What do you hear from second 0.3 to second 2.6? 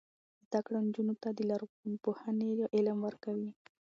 زده کړه نجونو ته د لرغونپوهنې